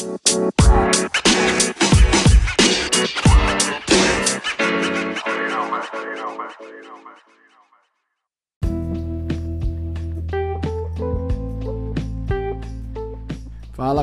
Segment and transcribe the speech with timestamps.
[0.00, 0.16] Fala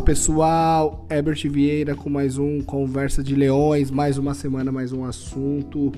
[0.04, 5.92] pessoal, Herbert Vieira com mais um Conversa de Leões, mais uma semana, mais um assunto.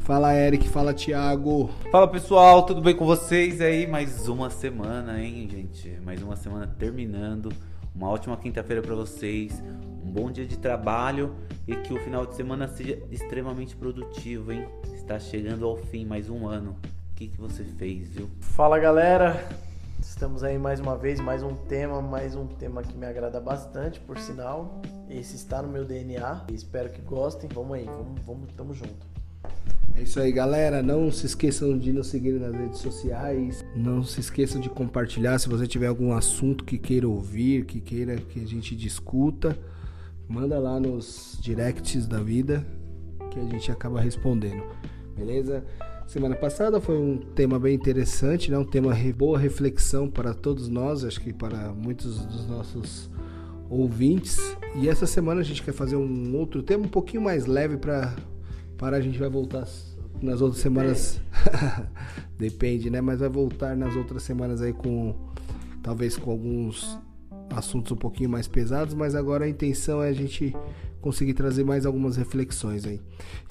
[0.00, 1.70] Fala Eric, fala Thiago.
[1.92, 3.86] Fala pessoal, tudo bem com vocês aí?
[3.86, 5.96] Mais uma semana, hein, gente?
[6.04, 7.50] Mais uma semana terminando.
[7.94, 9.62] Uma ótima quinta-feira para vocês,
[10.04, 14.66] um bom dia de trabalho e que o final de semana seja extremamente produtivo, hein?
[14.92, 16.76] Está chegando ao fim mais um ano.
[17.12, 18.28] O que, que você fez, viu?
[18.40, 19.48] Fala galera,
[20.00, 23.98] Estamos aí mais uma vez, mais um tema, mais um tema que me agrada bastante,
[24.00, 24.82] por sinal.
[25.08, 26.44] Esse está no meu DNA.
[26.52, 27.48] Espero que gostem.
[27.52, 29.06] Vamos aí, vamos, vamos, tamo junto.
[29.96, 30.82] É isso aí, galera.
[30.82, 33.64] Não se esqueçam de nos seguir nas redes sociais.
[33.76, 35.38] Não se esqueçam de compartilhar.
[35.38, 39.56] Se você tiver algum assunto que queira ouvir, que queira que a gente discuta,
[40.28, 42.66] manda lá nos directs da vida
[43.30, 44.64] que a gente acaba respondendo.
[45.16, 45.64] Beleza?
[46.06, 48.58] Semana passada foi um tema bem interessante, né?
[48.58, 53.10] um tema de boa reflexão para todos nós, acho que para muitos dos nossos
[53.70, 54.38] ouvintes.
[54.76, 58.14] E essa semana a gente quer fazer um outro tema um pouquinho mais leve para
[58.76, 59.66] para a gente vai voltar
[60.20, 61.20] nas outras semanas.
[62.38, 63.00] Depende, né?
[63.00, 65.14] Mas vai voltar nas outras semanas aí com
[65.82, 66.98] talvez com alguns
[67.50, 70.54] assuntos um pouquinho mais pesados, mas agora a intenção é a gente
[71.00, 73.00] conseguir trazer mais algumas reflexões aí.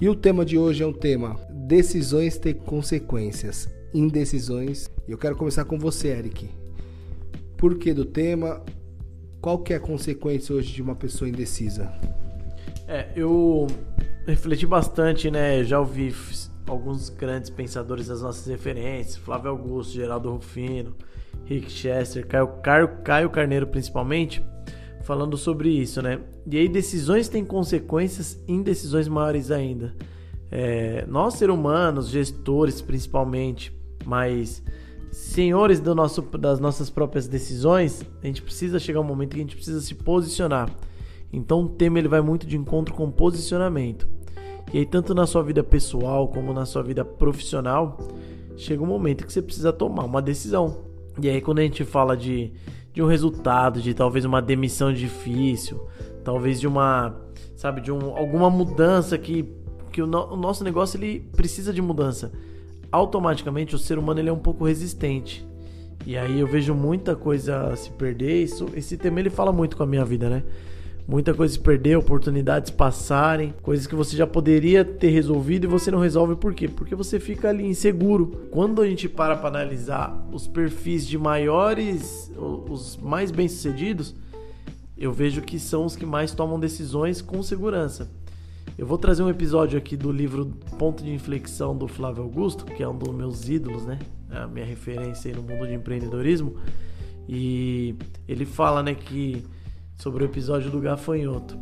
[0.00, 4.90] E o tema de hoje é um tema: decisões têm consequências, indecisões.
[5.06, 6.48] E eu quero começar com você, Eric.
[7.56, 8.62] Por que do tema?
[9.40, 11.92] Qual que é a consequência hoje de uma pessoa indecisa?
[12.88, 13.66] É, eu
[14.26, 15.62] refleti bastante, né?
[15.64, 16.14] Já ouvi
[16.66, 20.94] alguns grandes pensadores das nossas referências, Flávio Augusto, Geraldo Rufino,
[21.44, 24.44] Rick Chester, Caio, Caio, Caio Carneiro principalmente,
[25.02, 26.20] falando sobre isso, né?
[26.50, 29.94] E aí decisões têm consequências, indecisões maiores ainda.
[30.50, 34.62] É, nós, seres humanos, gestores principalmente, mas
[35.10, 39.42] senhores do nosso, das nossas próprias decisões, a gente precisa chegar um momento que a
[39.42, 40.70] gente precisa se posicionar.
[41.32, 44.13] Então o tema ele vai muito de encontro com posicionamento.
[44.72, 47.98] E aí, tanto na sua vida pessoal como na sua vida profissional,
[48.56, 50.84] chega um momento que você precisa tomar uma decisão.
[51.20, 52.52] E aí, quando a gente fala de,
[52.92, 55.86] de um resultado, de talvez uma demissão difícil,
[56.24, 57.14] talvez de uma,
[57.54, 59.48] sabe, de um, alguma mudança que,
[59.92, 62.32] que o, no, o nosso negócio ele precisa de mudança.
[62.90, 65.46] Automaticamente o ser humano ele é um pouco resistente.
[66.06, 68.42] E aí eu vejo muita coisa se perder.
[68.42, 70.42] Isso, esse tema ele fala muito com a minha vida, né?
[71.06, 75.90] Muita coisa se perder, oportunidades passarem, coisas que você já poderia ter resolvido e você
[75.90, 76.66] não resolve por quê?
[76.66, 78.48] Porque você fica ali inseguro.
[78.50, 84.14] Quando a gente para para analisar os perfis de maiores, os mais bem-sucedidos,
[84.96, 88.10] eu vejo que são os que mais tomam decisões com segurança.
[88.78, 90.46] Eu vou trazer um episódio aqui do livro
[90.78, 93.98] Ponto de Inflexão do Flávio Augusto, que é um dos meus ídolos, né?
[94.30, 96.56] É a minha referência no mundo de empreendedorismo.
[97.28, 97.94] E
[98.26, 99.44] ele fala, né, que
[99.96, 101.58] sobre o episódio do gafanhoto.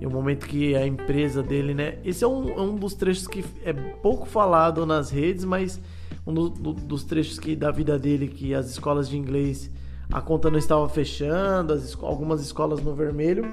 [0.00, 1.98] E o momento que a empresa dele, né?
[2.04, 5.80] Esse é um, é um dos trechos que é pouco falado nas redes, mas
[6.26, 9.70] um do, do, dos trechos que da vida dele que as escolas de inglês
[10.10, 13.46] a conta não estava fechando, as, algumas escolas no vermelho,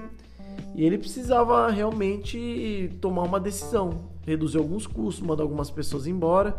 [0.74, 6.56] e ele precisava realmente tomar uma decisão, reduzir alguns custos, mandar algumas pessoas embora,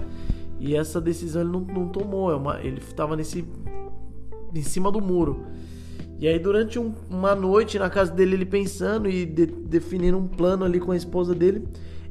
[0.58, 3.44] e essa decisão ele não, não tomou, é uma, ele estava nesse
[4.54, 5.44] em cima do muro.
[6.18, 10.26] E aí, durante um, uma noite na casa dele, ele pensando e de, definindo um
[10.26, 11.68] plano ali com a esposa dele,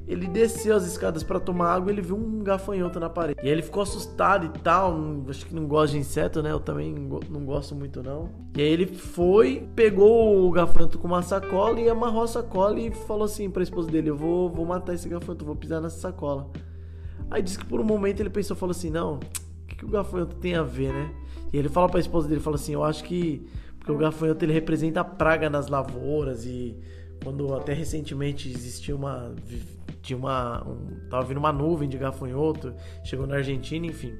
[0.07, 3.39] ele desceu as escadas para tomar água e ele viu um gafanhoto na parede.
[3.41, 4.95] E aí ele ficou assustado e tal.
[5.27, 6.51] Acho que não gosta de inseto, né?
[6.51, 8.29] Eu também não gosto muito, não.
[8.55, 12.91] E aí ele foi, pegou o gafanhoto com uma sacola e amarrou a sacola e
[12.91, 16.51] falou assim pra esposa dele: Eu vou, vou matar esse gafanhoto, vou pisar nessa sacola.
[17.31, 19.19] Aí disse que por um momento ele pensou, falou assim: Não, o
[19.67, 21.11] que, que o gafanhoto tem a ver, né?
[21.51, 23.43] E ele fala pra esposa dele: Fala assim, Eu acho que
[23.85, 26.75] porque o gafanhoto ele representa a praga nas lavouras e
[27.23, 29.31] quando até recentemente existia uma
[30.01, 32.73] tinha uma um, tava vindo uma nuvem de gafanhoto,
[33.03, 34.15] chegou na Argentina, enfim.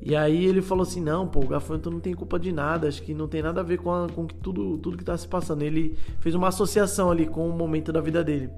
[0.00, 3.02] E aí ele falou assim: "Não, pô, o gafanhoto não tem culpa de nada, acho
[3.02, 5.60] que não tem nada a ver com, a, com tudo tudo que tá se passando".
[5.60, 8.48] Ele fez uma associação ali com o momento da vida dele.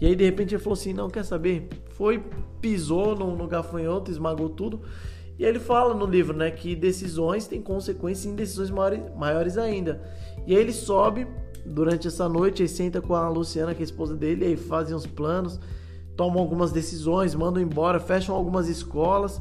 [0.00, 1.68] E aí de repente ele falou assim: "Não, quer saber?
[1.90, 2.24] Foi,
[2.58, 4.80] pisou no, no gafanhoto, esmagou tudo".
[5.38, 10.02] E ele fala no livro, né, que decisões têm consequências em decisões maiores, maiores ainda.
[10.46, 11.26] E aí ele sobe
[11.64, 14.96] durante essa noite, aí senta com a Luciana, que é a esposa dele, aí fazem
[14.96, 15.60] os planos,
[16.16, 19.40] tomam algumas decisões, mandam embora, fecham algumas escolas.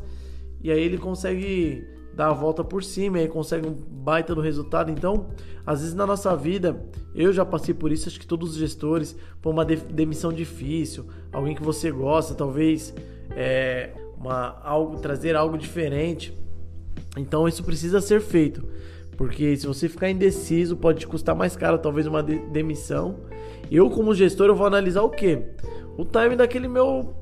[0.61, 1.83] E aí ele consegue
[2.17, 4.89] dá a volta por cima aí consegue um baita do resultado.
[4.89, 5.27] Então,
[5.63, 6.83] às vezes na nossa vida,
[7.13, 11.53] eu já passei por isso, acho que todos os gestores, por uma demissão difícil, alguém
[11.53, 12.93] que você gosta, talvez
[13.35, 16.37] é, uma, algo, trazer algo diferente.
[17.15, 18.63] Então isso precisa ser feito.
[19.15, 23.21] Porque se você ficar indeciso, pode te custar mais caro, talvez uma de demissão.
[23.69, 25.43] Eu, como gestor, eu vou analisar o quê?
[25.97, 27.15] O time daquele meu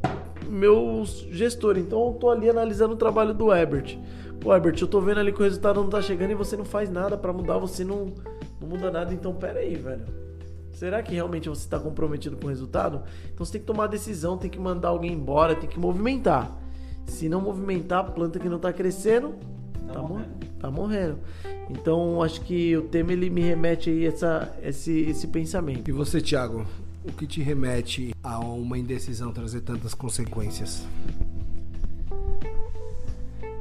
[0.50, 1.78] meu gestor.
[1.78, 3.98] Então eu tô ali analisando o trabalho do Ebert.
[4.40, 6.66] Pô, Ebert, eu tô vendo ali que o resultado não tá chegando e você não
[6.66, 8.14] faz nada para mudar, você não,
[8.60, 9.14] não muda nada.
[9.14, 10.06] Então pera aí, velho.
[10.72, 13.04] Será que realmente você está comprometido com o resultado?
[13.34, 16.52] Então você tem que tomar decisão, tem que mandar alguém embora, tem que movimentar.
[17.08, 19.36] Se não movimentar, a planta que não está crescendo,
[19.88, 20.30] tá, tá morrendo.
[20.60, 21.20] tá morrendo.
[21.70, 25.88] Então acho que o tema ele me remete aí essa, esse, esse pensamento.
[25.88, 26.66] E você, Thiago?
[27.04, 30.86] O que te remete a uma indecisão trazer tantas consequências?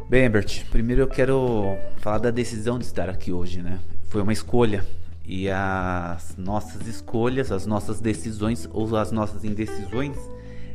[0.08, 3.80] Bem, Herbert, primeiro eu quero falar da decisão de estar aqui hoje, né?
[4.04, 4.84] Foi uma escolha.
[5.26, 10.16] E as nossas escolhas, as nossas decisões ou as nossas indecisões,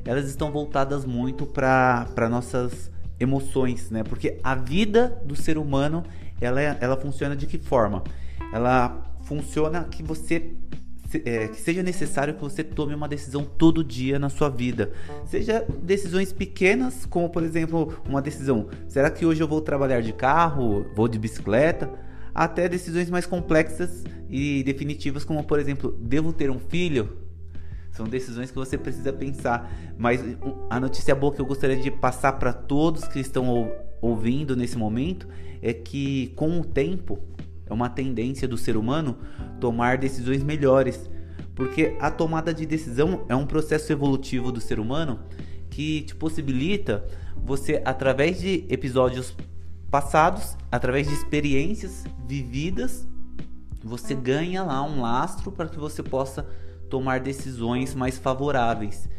[0.06, 4.04] elas estão voltadas muito para nossas emoções, né?
[4.04, 6.04] Porque a vida do ser humano,
[6.40, 8.04] ela, ela funciona de que forma?
[8.54, 10.54] Ela funciona que você
[11.26, 14.92] é, que seja necessário que você tome uma decisão todo dia na sua vida.
[15.26, 20.14] Seja decisões pequenas, como por exemplo, uma decisão: será que hoje eu vou trabalhar de
[20.14, 21.90] carro, vou de bicicleta?
[22.34, 27.18] até decisões mais complexas e definitivas, como por exemplo, devo ter um filho?
[28.00, 29.70] São decisões que você precisa pensar.
[29.98, 30.22] Mas
[30.70, 33.70] a notícia boa que eu gostaria de passar para todos que estão
[34.02, 35.28] ouvindo nesse momento
[35.62, 37.20] é que com o tempo
[37.66, 39.18] é uma tendência do ser humano
[39.60, 41.10] tomar decisões melhores,
[41.54, 45.20] porque a tomada de decisão é um processo evolutivo do ser humano
[45.70, 47.06] que te possibilita
[47.36, 49.36] você através de episódios
[49.92, 53.06] passados, através de experiências vividas,
[53.84, 56.48] você ganha lá um lastro para que você possa
[56.90, 59.10] tomar decisões mais favoráveis.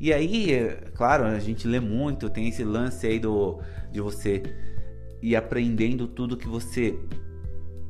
[0.00, 3.58] E aí, é, claro, a gente lê muito, tem esse lance aí do
[3.90, 4.42] de você
[5.22, 6.98] ir aprendendo tudo que você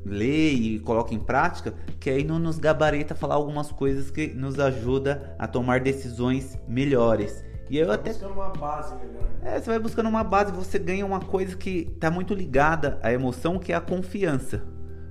[0.04, 4.58] lê e coloca em prática, que aí não nos gabarita falar algumas coisas que nos
[4.58, 7.44] ajuda a tomar decisões melhores.
[7.68, 9.28] E eu até buscando uma base melhor.
[9.42, 13.12] É, você vai buscando uma base, você ganha uma coisa que está muito ligada à
[13.12, 14.62] emoção, que é a confiança.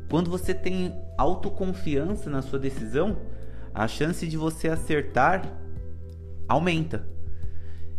[0.09, 3.17] Quando você tem autoconfiança na sua decisão,
[3.77, 5.43] a chance de você acertar
[6.47, 7.07] aumenta.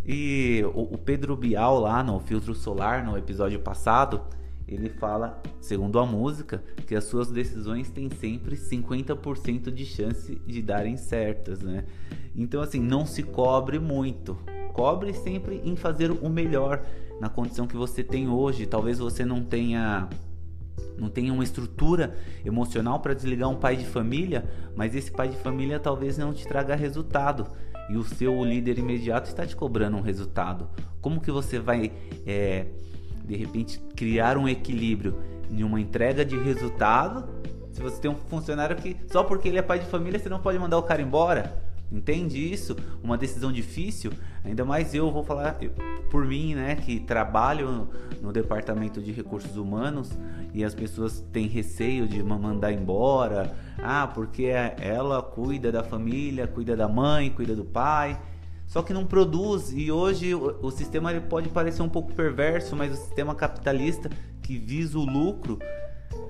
[0.05, 4.23] E o, o Pedro Bial lá no Filtro Solar, no episódio passado,
[4.67, 10.61] ele fala, segundo a música, que as suas decisões têm sempre 50% de chance de
[10.61, 11.85] darem certas, né?
[12.35, 14.37] Então assim, não se cobre muito.
[14.73, 16.85] Cobre sempre em fazer o melhor
[17.21, 18.67] na condição que você tem hoje.
[18.67, 20.09] Talvez você não tenha
[20.99, 24.45] não tenha uma estrutura emocional para desligar um pai de família,
[24.77, 27.47] mas esse pai de família talvez não te traga resultado
[27.89, 30.69] e o seu líder imediato está te cobrando um resultado.
[31.01, 31.93] Como que você vai
[32.27, 32.67] é,
[33.25, 35.19] de repente criar um equilíbrio
[35.51, 37.29] em uma entrega de resultado.
[37.73, 40.41] Se você tem um funcionário que só porque ele é pai de família você não
[40.41, 41.63] pode mandar o cara embora,
[41.93, 42.77] entende isso?
[43.03, 44.11] Uma decisão difícil.
[44.45, 45.59] Ainda mais eu vou falar
[46.11, 47.89] por mim, né, que trabalho
[48.23, 50.11] no, departamento de recursos humanos
[50.55, 53.55] e as pessoas têm receio de mandar embora.
[53.79, 58.19] Ah, porque ela cuida da família, cuida da mãe, cuida do pai
[58.69, 59.73] só que não produz.
[59.73, 64.11] E hoje o, o sistema ele pode parecer um pouco perverso, mas o sistema capitalista
[64.43, 65.59] que visa o lucro,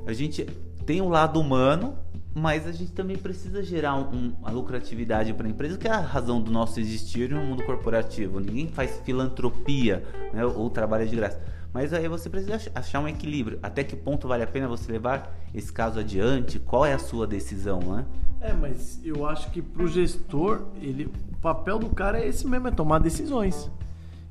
[0.06, 0.47] a gente
[0.88, 1.99] tem o lado humano,
[2.35, 6.00] mas a gente também precisa gerar um, uma lucratividade para a empresa, que é a
[6.00, 8.40] razão do nosso existir no mundo corporativo.
[8.40, 10.02] Ninguém faz filantropia
[10.33, 11.38] né, ou trabalha de graça.
[11.75, 13.59] Mas aí você precisa achar um equilíbrio.
[13.62, 16.59] Até que ponto vale a pena você levar esse caso adiante?
[16.59, 18.07] Qual é a sua decisão, né?
[18.40, 22.66] É, mas eu acho que pro gestor, ele, o papel do cara é esse mesmo,
[22.66, 23.71] é tomar decisões.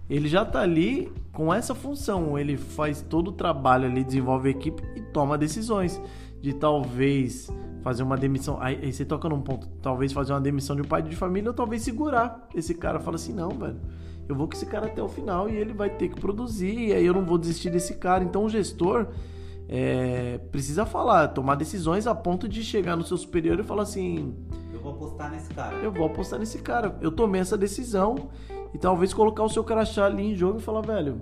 [0.10, 4.52] Ele já tá ali com essa função, ele faz todo o trabalho ali, desenvolve a
[4.52, 6.02] equipe e toma decisões
[6.48, 7.51] de talvez
[7.84, 8.58] fazer uma demissão.
[8.62, 11.54] Aí, você toca num ponto, talvez fazer uma demissão de um pai de família ou
[11.54, 12.48] talvez segurar.
[12.56, 13.77] Esse cara fala assim: "Não, velho,
[14.30, 16.94] eu vou com esse cara até o final e ele vai ter que produzir, e
[16.94, 18.24] aí eu não vou desistir desse cara".
[18.24, 19.08] Então o gestor
[19.68, 24.34] é, precisa falar, tomar decisões a ponto de chegar no seu superior e falar assim:
[24.74, 25.75] Eu vou apostar nesse cara.
[25.75, 26.98] Eu vou apostar nesse cara.
[27.01, 28.30] Eu tomei essa decisão
[28.74, 31.22] e talvez colocar o seu crachá ali em jogo e falar: velho,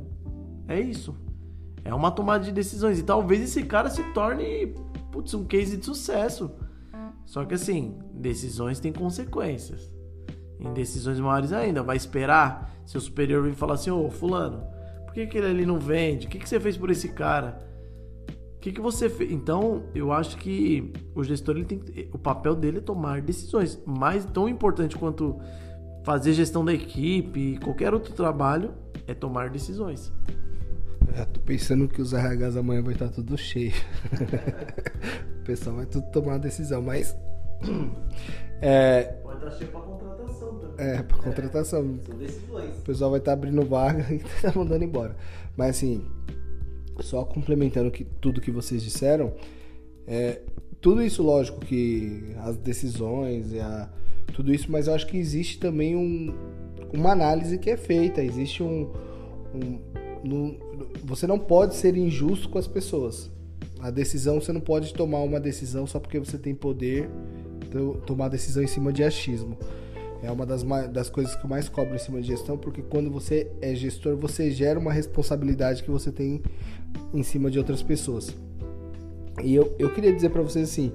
[0.67, 1.15] é isso.
[1.83, 2.99] É uma tomada de decisões.
[2.99, 4.73] E talvez esse cara se torne
[5.15, 6.51] putz, um case de sucesso.
[7.25, 9.91] Só que assim, decisões têm consequências.
[10.59, 14.63] Em decisões maiores ainda, vai esperar seu superior vir falar assim: Ô, Fulano,
[15.05, 16.27] por que, que ele ali não vende?
[16.27, 17.65] O que, que você fez por esse cara?
[18.65, 19.31] que, que você fez?
[19.31, 21.79] Então, eu acho que o gestor ele tem
[22.11, 23.79] o papel dele é tomar decisões.
[23.85, 25.39] Mais tão importante quanto
[26.03, 28.73] fazer gestão da equipe, qualquer outro trabalho,
[29.05, 30.11] é tomar decisões.
[31.17, 33.73] Eu tô pensando que os RHs amanhã vai estar tudo cheio.
[35.41, 37.15] o pessoal vai tudo tomar uma decisão, mas.
[38.61, 40.87] É, Pode estar cheio para contratação também.
[40.87, 41.99] É, contratação.
[42.01, 42.77] É, são decisões.
[42.77, 45.13] O pessoal vai estar abrindo vaga e tá mandando embora.
[45.57, 46.05] Mas assim,
[47.01, 49.33] só complementando que, tudo que vocês disseram,
[50.07, 50.41] é,
[50.81, 53.89] tudo isso, lógico, que as decisões, a,
[54.33, 56.33] tudo isso, mas eu acho que existe também um,
[56.93, 58.91] uma análise que é feita, existe um,
[59.53, 59.79] um,
[60.23, 60.59] um.
[61.03, 63.29] Você não pode ser injusto com as pessoas.
[63.79, 67.09] A decisão, você não pode tomar uma decisão só porque você tem poder,
[67.67, 69.57] então, tomar decisão em cima de achismo.
[70.23, 73.11] É uma das, das coisas que eu mais cobro em cima de gestão, porque quando
[73.11, 76.41] você é gestor, você gera uma responsabilidade que você tem
[77.13, 78.35] em cima de outras pessoas.
[79.43, 80.91] E eu, eu queria dizer para vocês assim,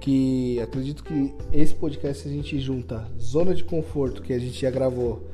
[0.00, 4.70] que acredito que esse podcast a gente junta zona de conforto que a gente já
[4.70, 5.28] gravou,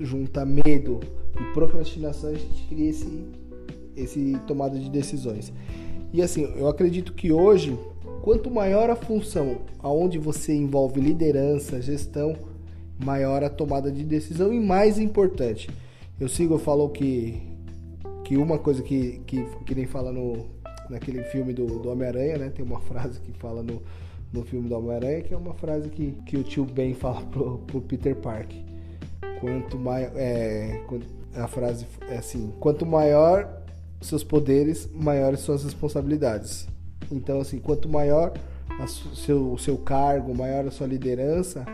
[0.00, 1.00] junta medo
[1.38, 3.26] e procrastinação, a gente cria esse,
[3.96, 5.52] esse tomada de decisões.
[6.12, 7.76] E assim, eu acredito que hoje
[8.22, 12.36] Quanto maior a função aonde você envolve liderança, gestão,
[13.04, 15.68] maior a tomada de decisão e mais importante.
[16.20, 17.42] Eu sigo, falou que
[18.24, 20.46] que uma coisa que, que, que nem fala no,
[20.88, 22.50] naquele filme do, do Homem-Aranha, né?
[22.50, 23.82] Tem uma frase que fala no,
[24.32, 27.58] no filme do Homem-Aranha, que é uma frase que, que o tio Ben fala pro,
[27.66, 28.62] pro Peter Parker.
[29.40, 30.12] Quanto maior.
[30.16, 30.80] É,
[31.34, 33.62] a frase é assim: quanto maior
[34.00, 36.68] seus poderes, maiores suas responsabilidades.
[37.10, 38.32] Então, assim, quanto maior
[38.80, 41.64] o seu, seu cargo, maior a sua liderança,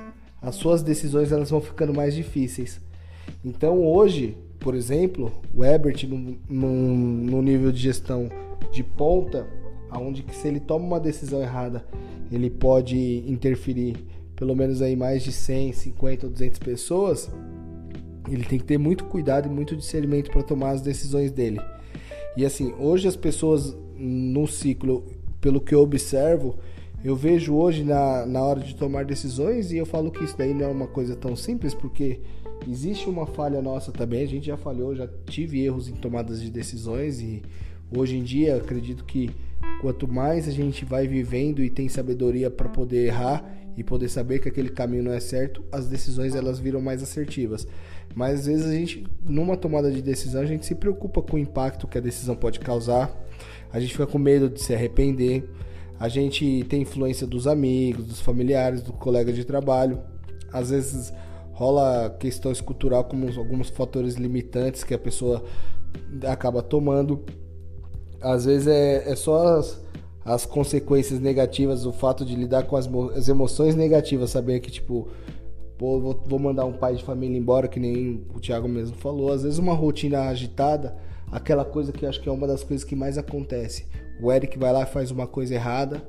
[0.43, 2.81] as suas decisões elas vão ficando mais difíceis.
[3.45, 6.07] Então, hoje, por exemplo, o Ebert,
[6.49, 8.29] no nível de gestão
[8.73, 9.47] de ponta,
[9.91, 11.85] aonde que se ele toma uma decisão errada,
[12.31, 13.97] ele pode interferir
[14.39, 17.29] pelo menos aí mais de 100, 50 ou 200 pessoas,
[18.31, 21.61] ele tem que ter muito cuidado e muito discernimento para tomar as decisões dele.
[22.37, 25.05] E assim, hoje as pessoas no ciclo
[25.41, 26.57] pelo que eu observo,
[27.03, 30.55] eu vejo hoje na, na hora de tomar decisões e eu falo que isso daí
[30.55, 32.21] não é uma coisa tão simples porque
[32.69, 36.51] existe uma falha nossa também, a gente já falhou, já tive erros em tomadas de
[36.51, 37.43] decisões e
[37.97, 39.31] hoje em dia acredito que
[39.81, 44.41] quanto mais a gente vai vivendo e tem sabedoria para poder errar e poder saber
[44.41, 47.67] que aquele caminho não é certo, as decisões elas viram mais assertivas.
[48.15, 51.39] Mas às vezes a gente, numa tomada de decisão, a gente se preocupa com o
[51.39, 53.15] impacto que a decisão pode causar
[53.73, 55.49] a gente fica com medo de se arrepender,
[56.01, 60.01] a gente tem influência dos amigos, dos familiares, do colega de trabalho.
[60.53, 61.13] Às vezes
[61.53, 65.45] rola questões cultural como alguns fatores limitantes que a pessoa
[66.27, 67.25] acaba tomando.
[68.21, 69.83] Às vezes é, é só as,
[70.29, 75.09] as consequências negativas, o fato de lidar com as, as emoções negativas, saber que tipo,
[75.79, 79.33] pô, vou, vou mandar um pai de família embora, que nem o Thiago mesmo falou.
[79.33, 80.97] Às vezes uma rotina agitada
[81.33, 83.87] aquela coisa que eu acho que é uma das coisas que mais acontece.
[84.21, 86.03] O Eric vai lá e faz uma coisa errada,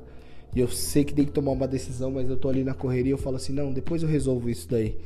[0.54, 3.12] e eu sei que tem que tomar uma decisão, mas eu tô ali na correria,
[3.12, 4.96] eu falo assim: "Não, depois eu resolvo isso daí".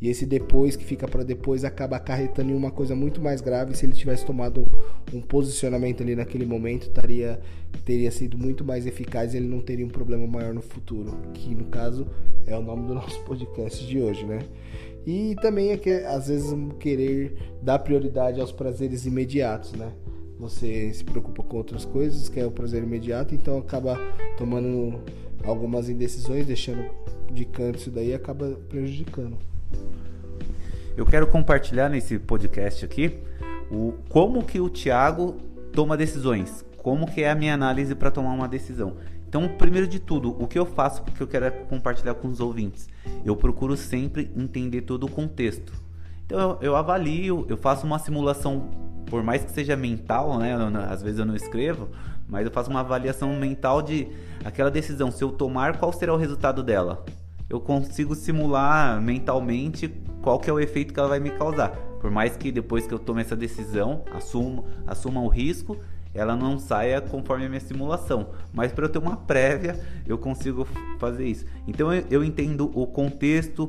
[0.00, 3.74] E esse depois que fica para depois acaba acarretando em uma coisa muito mais grave.
[3.74, 4.66] Se ele tivesse tomado
[5.12, 7.40] um posicionamento ali naquele momento, taria,
[7.86, 11.54] teria sido muito mais eficaz e ele não teria um problema maior no futuro, que
[11.54, 12.06] no caso
[12.46, 14.40] é o nome do nosso podcast de hoje, né?
[15.06, 19.92] E também é que às vezes querer dar prioridade aos prazeres imediatos, né?
[20.44, 23.98] Você se preocupa com outras coisas, que é o prazer imediato, então acaba
[24.36, 25.00] tomando
[25.42, 26.84] algumas indecisões, deixando
[27.32, 29.38] de canto isso daí acaba prejudicando.
[30.94, 33.20] Eu quero compartilhar nesse podcast aqui
[33.70, 35.38] o como que o Thiago
[35.72, 38.98] toma decisões, como que é a minha análise para tomar uma decisão.
[39.26, 42.86] Então, primeiro de tudo, o que eu faço porque eu quero compartilhar com os ouvintes?
[43.24, 45.72] Eu procuro sempre entender todo o contexto.
[46.26, 48.68] Então, eu, eu avalio, eu faço uma simulação,
[49.06, 50.54] por mais que seja mental, né?
[50.88, 51.88] Às vezes eu não escrevo,
[52.28, 54.08] mas eu faço uma avaliação mental de
[54.44, 55.10] aquela decisão.
[55.10, 57.04] Se eu tomar, qual será o resultado dela?
[57.48, 59.88] Eu consigo simular mentalmente
[60.22, 61.70] qual que é o efeito que ela vai me causar.
[62.00, 65.78] Por mais que depois que eu tome essa decisão, assuma, assuma o risco
[66.14, 68.28] ela não saia conforme a minha simulação.
[68.52, 70.66] Mas para eu ter uma prévia, eu consigo
[70.98, 71.44] fazer isso.
[71.66, 73.68] Então eu, eu entendo o contexto.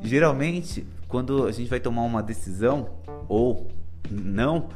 [0.00, 2.90] Geralmente, quando a gente vai tomar uma decisão
[3.28, 3.68] ou
[4.10, 4.68] não,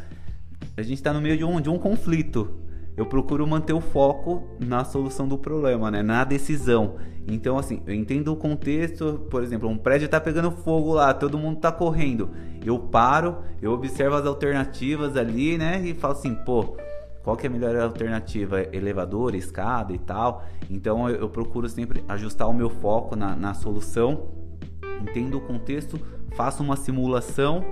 [0.77, 2.59] a gente está no meio de um, de um conflito.
[2.97, 6.03] Eu procuro manter o foco na solução do problema, né?
[6.03, 6.97] na decisão.
[7.27, 9.27] Então, assim, eu entendo o contexto.
[9.31, 12.31] Por exemplo, um prédio está pegando fogo lá, todo mundo está correndo.
[12.65, 15.81] Eu paro, eu observo as alternativas ali, né?
[15.85, 16.77] E falo assim, pô,
[17.23, 18.61] qual que é a melhor alternativa?
[18.75, 20.45] Elevador, escada e tal.
[20.69, 24.29] Então eu, eu procuro sempre ajustar o meu foco na, na solução,
[25.01, 25.99] entendo o contexto,
[26.35, 27.65] faço uma simulação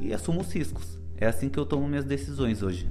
[0.00, 0.98] e assumo os riscos.
[1.16, 2.88] É assim que eu tomo minhas decisões hoje.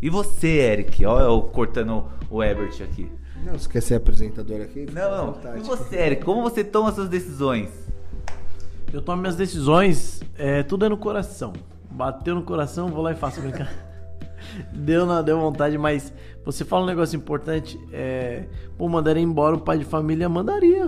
[0.00, 1.04] E você, Eric?
[1.04, 3.10] Olha eu cortando o Ebert aqui.
[3.44, 4.86] Não, você quer ser apresentador aqui?
[4.92, 5.56] Não, não.
[5.56, 6.24] E você, Eric?
[6.24, 7.68] Como você toma suas decisões?
[8.92, 11.52] Eu tomo minhas decisões, é, tudo é no coração.
[11.90, 13.72] Bateu no coração, vou lá e faço brincar.
[14.72, 16.12] deu, não, deu vontade, mas
[16.44, 17.78] você fala um negócio importante.
[17.92, 18.44] É,
[18.76, 20.86] pô, mandaria embora o pai de família, mandaria.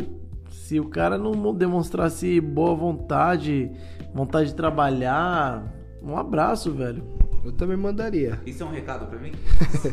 [0.51, 3.71] Se o cara não demonstrasse boa vontade,
[4.13, 5.65] vontade de trabalhar,
[6.03, 7.03] um abraço, velho.
[7.43, 8.39] Eu também mandaria.
[8.45, 9.33] Isso é um recado pra mim?
[9.73, 9.89] Isso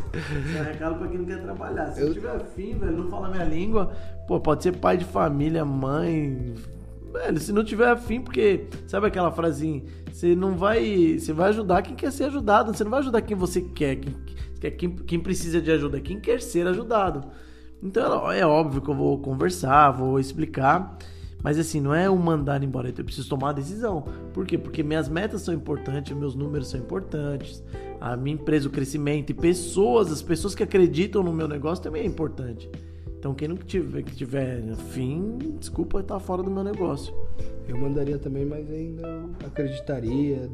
[0.57, 1.91] é um recado pra quem não quer trabalhar.
[1.91, 2.13] Se eu...
[2.13, 3.93] tiver afim, velho, não falar minha língua,
[4.27, 6.55] pô, pode ser pai de família, mãe.
[7.13, 9.81] Velho, se não tiver afim, porque sabe aquela frasinha?
[10.11, 11.17] Você não vai.
[11.17, 12.73] Você vai ajudar quem quer ser ajudado.
[12.73, 13.95] Você não vai ajudar quem você quer.
[13.95, 17.23] Quem, quem, quem precisa de ajuda, quem quer ser ajudado.
[17.81, 20.97] Então é óbvio que eu vou conversar, vou explicar.
[21.43, 24.03] Mas assim, não é o mandar embora, eu preciso tomar a decisão.
[24.33, 24.57] Por quê?
[24.57, 27.63] Porque minhas metas são importantes, meus números são importantes,
[28.01, 32.01] a minha empresa, o crescimento e pessoas, as pessoas que acreditam no meu negócio também
[32.01, 32.69] é importante.
[33.19, 37.13] Então quem não tiver, que tiver fim, desculpa, tá fora do meu negócio.
[37.67, 40.49] Eu mandaria também, mas ainda acreditaria,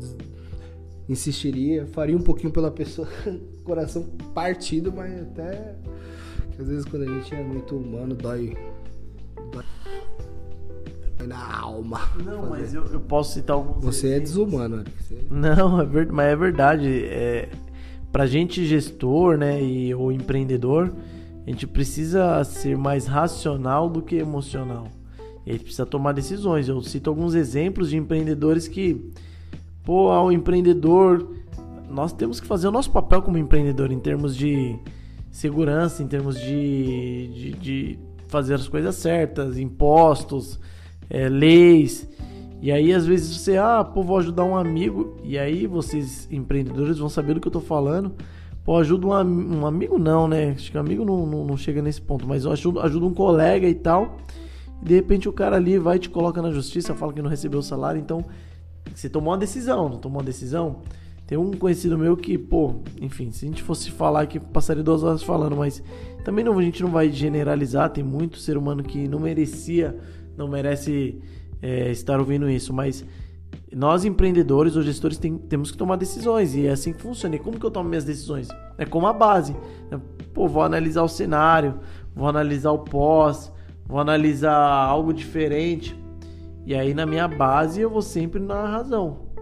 [1.08, 3.08] insistiria, faria um pouquinho pela pessoa,
[3.64, 4.04] coração
[4.34, 5.76] partido, mas até
[6.60, 8.58] às vezes quando a gente é muito humano dói,
[9.52, 9.66] dói
[11.28, 12.02] na alma.
[12.24, 12.50] Não, fazer.
[12.50, 13.84] mas eu, eu, posso citar alguns.
[13.84, 14.16] Você exemplos.
[14.16, 15.26] é desumano, Você...
[15.30, 17.06] Não, é ver, mas é verdade.
[17.06, 17.50] É,
[18.12, 20.94] pra gente gestor, né, e o empreendedor,
[21.46, 24.88] a gente precisa ser mais racional do que emocional.
[25.46, 26.70] E a gente precisa tomar decisões.
[26.70, 29.12] Eu cito alguns exemplos de empreendedores que,
[29.84, 31.28] pô, ao empreendedor,
[31.90, 34.78] nós temos que fazer o nosso papel como empreendedor em termos de
[35.34, 40.60] segurança, em termos de, de, de fazer as coisas certas, impostos,
[41.10, 42.08] é, leis.
[42.62, 45.18] E aí, às vezes, você, ah, pô, vou ajudar um amigo.
[45.24, 48.14] E aí, vocês, empreendedores, vão saber do que eu tô falando.
[48.64, 50.52] Pô, ajuda um, um amigo, não, né?
[50.52, 53.68] Acho que amigo não, não, não, chega nesse ponto, mas eu ajudo, ajudo um colega
[53.68, 54.18] e tal.
[54.82, 57.60] E de repente o cara ali vai te coloca na justiça, fala que não recebeu
[57.60, 58.00] o salário.
[58.00, 58.24] Então,
[58.94, 60.82] você tomou uma decisão, não tomou uma decisão?
[61.34, 65.02] Tem um conhecido meu que, pô, enfim, se a gente fosse falar aqui, passaria duas
[65.02, 65.82] horas falando, mas
[66.24, 67.90] também não, a gente não vai generalizar.
[67.90, 69.98] Tem muito ser humano que não merecia
[70.38, 71.20] não merece
[71.60, 73.04] é, estar ouvindo isso, mas
[73.76, 77.36] nós empreendedores ou gestores tem, temos que tomar decisões e é assim que funciona.
[77.36, 78.48] E como que eu tomo minhas decisões?
[78.78, 79.56] É como a base.
[80.36, 81.80] Pô, vou analisar o cenário,
[82.16, 83.52] vou analisar o pós,
[83.88, 86.00] vou analisar algo diferente.
[86.64, 89.33] E aí na minha base eu vou sempre na razão.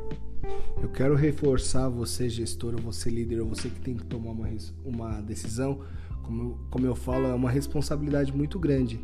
[0.82, 4.50] Eu quero reforçar você, gestor, ou você líder, ou você que tem que tomar uma,
[4.84, 5.82] uma decisão.
[6.24, 9.00] Como, como eu falo, é uma responsabilidade muito grande.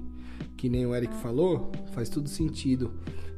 [0.58, 2.92] Que nem o Eric falou, faz tudo sentido.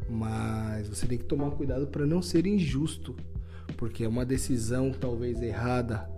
[0.09, 3.13] Mas você tem que tomar cuidado para não ser injusto,
[3.75, 6.09] porque é uma decisão talvez errada,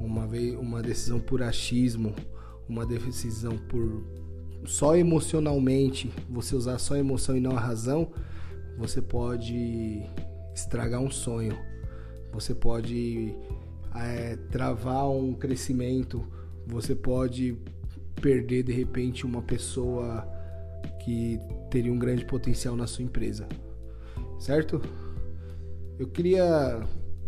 [0.00, 2.14] uma vez uma decisão por achismo,
[2.68, 4.04] uma decisão por
[4.66, 8.10] só emocionalmente, você usar só a emoção e não a razão,
[8.76, 10.02] você pode
[10.54, 11.58] estragar um sonho,
[12.32, 13.34] você pode
[13.94, 16.24] é, travar um crescimento,
[16.66, 17.56] você pode
[18.20, 20.26] perder de repente uma pessoa
[21.04, 21.38] que
[21.70, 23.46] teria um grande potencial na sua empresa.
[24.38, 24.80] Certo?
[25.98, 26.82] Eu queria.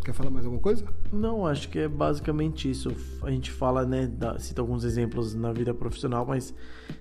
[0.05, 0.87] Quer falar mais alguma coisa?
[1.13, 2.91] Não, acho que é basicamente isso.
[3.23, 6.55] A gente fala, né, cita alguns exemplos na vida profissional, mas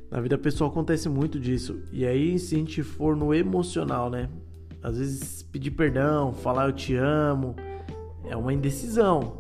[0.10, 1.82] na vida pessoal acontece muito disso.
[1.92, 4.30] E aí, se a gente for no emocional, né?
[4.86, 7.56] Às vezes pedir perdão, falar eu te amo,
[8.24, 9.38] é uma indecisão.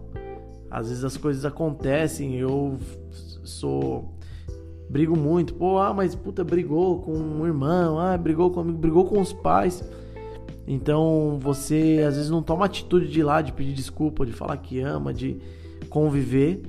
[0.71, 2.79] Às vezes as coisas acontecem, eu
[3.43, 4.17] sou
[4.89, 5.53] brigo muito.
[5.53, 9.33] Pô, ah, mas puta, brigou com um irmão, ah, brigou com amigo, brigou com os
[9.33, 9.87] pais.
[10.67, 14.57] Então você às vezes não toma atitude de ir lá, de pedir desculpa, de falar
[14.57, 15.39] que ama, de
[15.89, 16.63] conviver.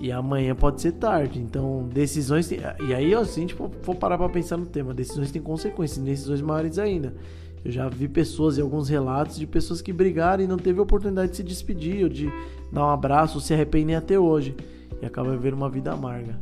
[0.00, 1.40] E amanhã pode ser tarde.
[1.40, 2.50] Então, decisões.
[2.52, 3.56] E aí, ó, se a gente
[4.00, 7.14] parar pra pensar no tema, decisões têm consequências, decisões maiores ainda.
[7.64, 11.30] Eu já vi pessoas e alguns relatos de pessoas que brigaram e não teve oportunidade
[11.30, 12.30] de se despedir, ou de
[12.72, 14.54] dar um abraço, ou se arrependem até hoje.
[15.00, 16.38] E acaba vivendo uma vida amarga.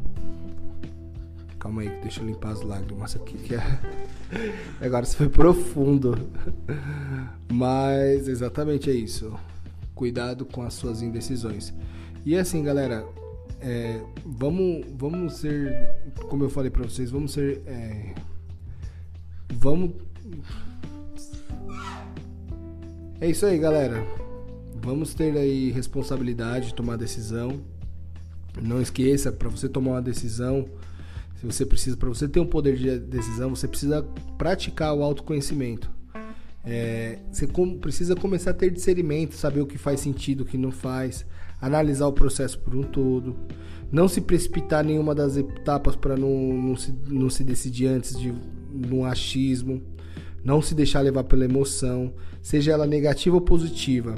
[1.59, 3.37] Calma aí, deixa eu limpar as lágrimas aqui.
[3.37, 3.61] Que é...
[4.81, 6.17] Agora você foi profundo.
[7.53, 9.33] Mas exatamente é isso.
[9.95, 11.75] Cuidado com as suas indecisões.
[12.25, 13.07] E assim, galera,
[13.61, 15.95] é, vamos, vamos ser,
[16.29, 18.15] como eu falei para vocês, vamos ser, é,
[19.53, 19.93] vamos.
[23.21, 24.03] É isso aí, galera.
[24.83, 27.61] Vamos ter aí responsabilidade, tomar decisão,
[28.63, 30.67] Não esqueça, para você tomar uma decisão,
[31.37, 34.03] se você precisa, para você ter um poder de decisão, você precisa
[34.39, 35.91] praticar o autoconhecimento.
[36.65, 40.57] É, você com, precisa começar a ter discernimento, saber o que faz sentido, o que
[40.57, 41.27] não faz,
[41.61, 43.37] analisar o processo por um todo,
[43.93, 48.33] não se precipitar nenhuma das etapas para não, não, se, não se decidir antes de
[48.91, 49.83] um achismo,
[50.45, 54.15] não se deixar levar pela emoção, seja ela negativa ou positiva.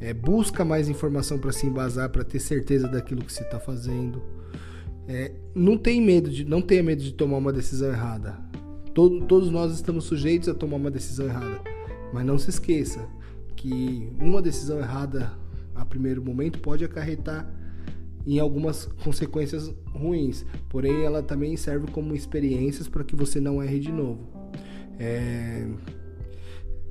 [0.00, 4.22] É, busca mais informação para se embasar, para ter certeza daquilo que você está fazendo.
[5.06, 8.38] É, não tem medo de, não tenha medo de tomar uma decisão errada.
[8.94, 11.60] Todo, todos nós estamos sujeitos a tomar uma decisão errada,
[12.12, 13.06] mas não se esqueça
[13.56, 15.32] que uma decisão errada
[15.74, 17.52] a primeiro momento pode acarretar
[18.26, 23.78] em algumas consequências ruins, porém ela também serve como experiências para que você não erre
[23.78, 24.43] de novo.
[24.98, 25.66] É,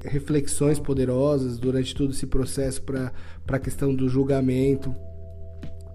[0.03, 3.11] reflexões poderosas durante todo esse processo para
[3.47, 4.93] a questão do julgamento.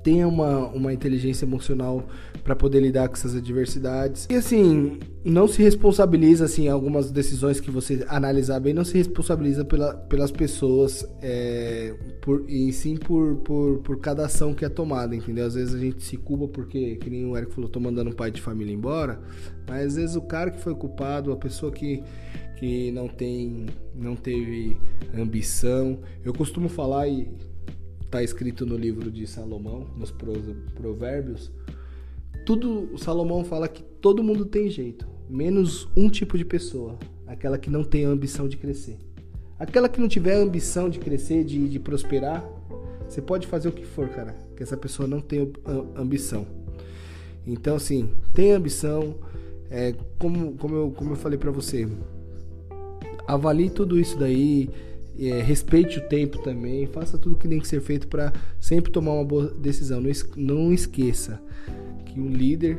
[0.09, 2.09] Tenha uma, uma inteligência emocional
[2.43, 4.27] para poder lidar com essas adversidades.
[4.31, 9.67] E assim, não se responsabiliza assim algumas decisões que você analisar bem, não se responsabiliza
[9.67, 15.15] pela, pelas pessoas é, por, e sim por, por, por cada ação que é tomada,
[15.15, 15.45] entendeu?
[15.45, 18.15] Às vezes a gente se culpa porque, que nem o Eric falou, tô mandando um
[18.15, 19.21] pai de família embora,
[19.69, 22.03] mas às vezes o cara que foi culpado, a pessoa que,
[22.59, 24.75] que não tem não teve
[25.15, 25.99] ambição.
[26.25, 27.29] Eu costumo falar e
[28.11, 31.51] tá escrito no livro de Salomão, nos provérbios,
[32.47, 37.69] tudo Salomão fala que todo mundo tem jeito, menos um tipo de pessoa, aquela que
[37.69, 38.97] não tem a ambição de crescer.
[39.59, 42.49] Aquela que não tiver a ambição de crescer, de, de prosperar,
[43.09, 45.53] você pode fazer o que for, cara, que essa pessoa não tem
[45.97, 46.47] ambição.
[47.47, 49.17] Então, assim, tem ambição,
[49.71, 51.89] é, como, como, eu, como eu falei para você,
[53.27, 54.71] avalie tudo isso daí,
[55.19, 59.15] é, respeite o tempo também, faça tudo que tem que ser feito para sempre tomar
[59.15, 60.01] uma boa decisão.
[60.01, 61.41] Não, não esqueça
[62.07, 62.79] que um líder,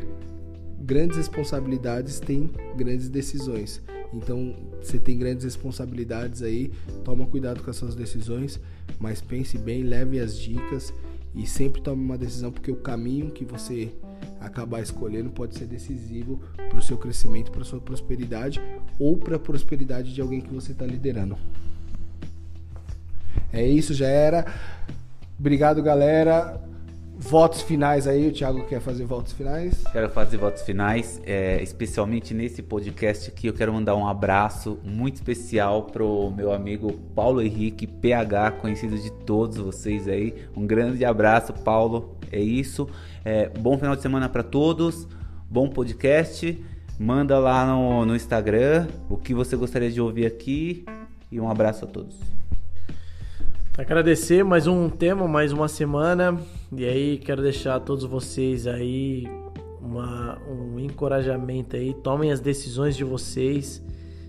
[0.80, 3.82] grandes responsabilidades tem grandes decisões.
[4.14, 6.72] Então, você tem grandes responsabilidades aí,
[7.04, 8.60] toma cuidado com as suas decisões,
[8.98, 10.94] mas pense bem, leve as dicas
[11.36, 13.92] e sempre tome uma decisão, porque o caminho que você
[14.40, 18.62] acabar escolhendo pode ser decisivo para o seu crescimento, para sua prosperidade
[18.98, 21.38] ou para a prosperidade de alguém que você está liderando.
[23.52, 24.46] É isso, já era.
[25.40, 26.62] Obrigado, galera.
[27.22, 29.84] Votos finais aí, o Thiago quer fazer votos finais?
[29.92, 33.48] Quero fazer votos finais, é, especialmente nesse podcast aqui.
[33.48, 39.12] Eu quero mandar um abraço muito especial pro meu amigo Paulo Henrique, PH, conhecido de
[39.12, 40.34] todos vocês aí.
[40.56, 42.18] Um grande abraço, Paulo.
[42.32, 42.88] É isso.
[43.26, 45.06] É, bom final de semana para todos.
[45.50, 46.58] Bom podcast.
[46.98, 50.86] Manda lá no, no Instagram o que você gostaria de ouvir aqui.
[51.30, 52.39] E um abraço a todos.
[53.80, 56.38] Agradecer mais um tema, mais uma semana.
[56.70, 59.24] E aí quero deixar a todos vocês aí
[59.80, 61.94] uma, um encorajamento aí.
[61.94, 63.82] Tomem as decisões de vocês.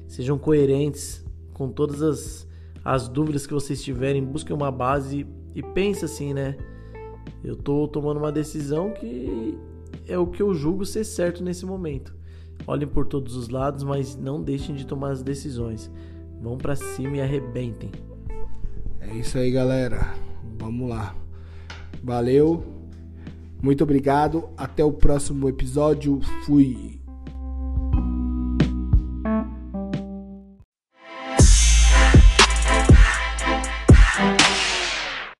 [0.07, 2.49] Sejam coerentes com todas as,
[2.85, 4.25] as dúvidas que vocês tiverem.
[4.25, 6.57] Busquem uma base e pense assim, né?
[7.43, 9.59] Eu tô tomando uma decisão que
[10.07, 12.15] é o que eu julgo ser certo nesse momento.
[12.69, 15.91] Olhem por todos os lados, mas não deixem de tomar as decisões.
[16.41, 17.91] Vão para cima e arrebentem.
[19.01, 20.15] É isso aí, galera.
[20.59, 21.15] Vamos lá.
[22.03, 22.65] Valeu.
[23.63, 24.49] Muito obrigado.
[24.57, 26.21] Até o próximo episódio.
[26.45, 27.00] Fui.